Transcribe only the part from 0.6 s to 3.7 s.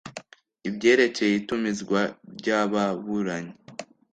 ibyerekeye itumizwa ry ababuranyi